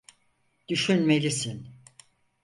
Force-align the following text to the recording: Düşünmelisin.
Düşünmelisin. 0.67 1.69